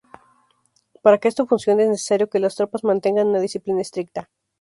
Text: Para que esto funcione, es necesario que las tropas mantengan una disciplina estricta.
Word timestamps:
Para 1.03 1.19
que 1.19 1.27
esto 1.31 1.45
funcione, 1.51 1.83
es 1.83 1.89
necesario 1.95 2.27
que 2.31 2.39
las 2.39 2.55
tropas 2.55 2.83
mantengan 2.83 3.27
una 3.27 3.39
disciplina 3.39 3.81
estricta. 3.83 4.31